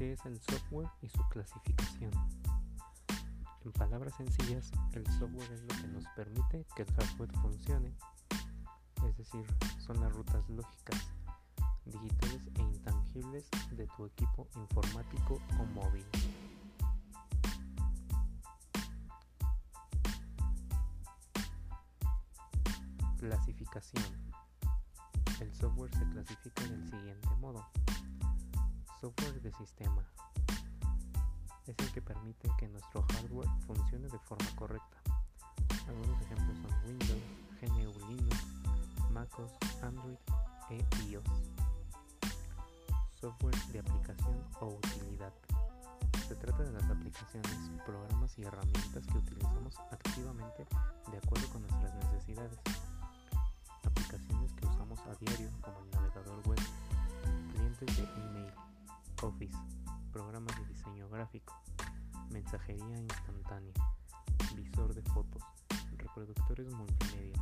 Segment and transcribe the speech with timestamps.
[0.00, 2.10] ¿Qué es el software y su clasificación?
[3.66, 7.94] En palabras sencillas, el software es lo que nos permite que el hardware funcione,
[9.06, 9.44] es decir,
[9.78, 11.12] son las rutas lógicas,
[11.84, 16.06] digitales e intangibles de tu equipo informático o móvil.
[23.18, 24.04] Clasificación.
[25.40, 27.66] El software se clasifica del siguiente modo.
[29.00, 30.04] Software de sistema.
[31.66, 34.98] Es el que permite que nuestro hardware funcione de forma correcta.
[35.88, 37.22] Algunos ejemplos son Windows,
[37.62, 38.36] GNU Linux,
[39.10, 40.18] MacOS, Android
[40.68, 41.24] e iOS.
[43.18, 45.32] Software de aplicación o utilidad.
[46.28, 50.66] Se trata de las aplicaciones, programas y herramientas que utilizamos activamente
[51.10, 52.58] de acuerdo con nuestras necesidades.
[59.22, 59.56] Office,
[60.12, 61.54] programas de diseño gráfico,
[62.30, 63.74] mensajería instantánea,
[64.54, 65.42] visor de fotos,
[65.98, 67.36] reproductores multimedia,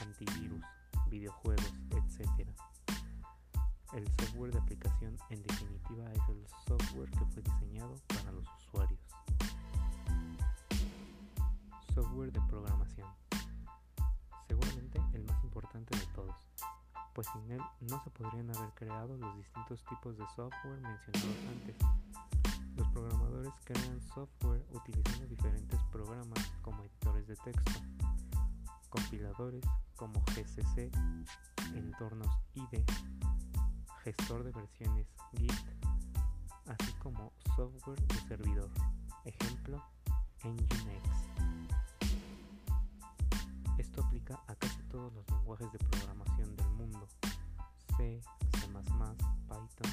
[0.00, 0.62] antivirus,
[1.08, 2.50] videojuegos, etc.
[3.94, 9.00] El software de aplicación en definitiva es el software que fue diseñado para los usuarios.
[11.94, 13.08] Software de programación.
[14.48, 16.06] Seguramente el más importante de
[17.16, 21.76] pues sin él no se podrían haber creado los distintos tipos de software mencionados antes.
[22.76, 27.80] Los programadores crean software utilizando diferentes programas como editores de texto,
[28.90, 29.64] compiladores
[29.96, 30.90] como GCC,
[31.74, 32.84] entornos IDE,
[34.04, 35.06] gestor de versiones
[35.38, 35.52] Git,
[36.66, 38.70] así como software de servidor,
[39.24, 39.82] ejemplo
[40.44, 40.76] Nginx.
[43.78, 46.25] Esto aplica a casi todos los lenguajes de programación
[46.86, 47.08] mundo,
[47.96, 48.20] C,
[48.52, 48.66] C++,
[49.48, 49.92] Python,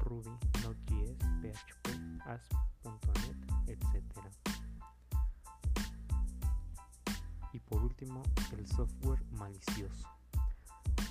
[0.00, 0.30] Ruby,
[0.62, 1.86] Node.js, PHP,
[2.26, 4.02] ASP.NET, etc.
[7.52, 8.22] Y por último,
[8.56, 10.08] el software malicioso,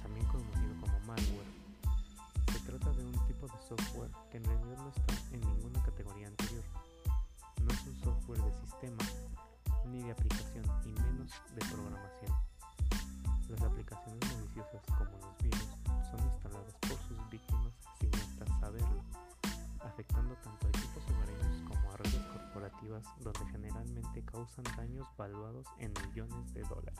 [0.01, 1.65] también conocido como malware.
[2.51, 6.27] Se trata de un tipo de software que en realidad no está en ninguna categoría
[6.27, 6.63] anterior.
[7.63, 9.03] No es un software de sistema,
[9.87, 12.33] ni de aplicación, y menos de programación.
[13.49, 15.67] Las aplicaciones maliciosas como los virus
[16.09, 19.03] son instaladas por sus víctimas sin hasta saberlo,
[19.81, 25.93] afectando tanto a equipos hogareños como a redes corporativas donde generalmente causan daños valuados en
[26.07, 26.99] millones de dólares.